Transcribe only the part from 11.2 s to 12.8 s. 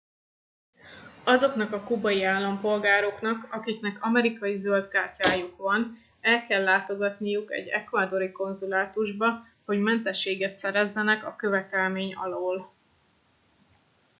e követelmény alól